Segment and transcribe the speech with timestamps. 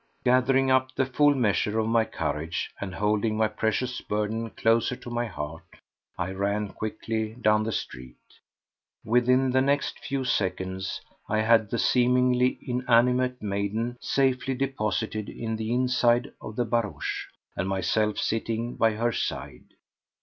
[0.25, 5.11] Gathering up the full measure of my courage and holding my precious burden closer to
[5.11, 5.75] my heart,
[6.17, 8.17] I ran quickly down the street.
[9.05, 15.71] Within the next few seconds I had the seemingly inanimate maiden safely deposited in the
[15.71, 19.75] inside of the barouche and myself sitting by her side.